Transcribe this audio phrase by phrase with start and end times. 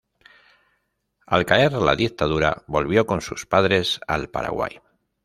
[1.37, 4.79] Al caer la dictadura, volvió con sus padres al Paraguay.